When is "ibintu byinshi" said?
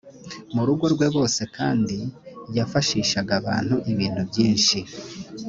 3.91-4.77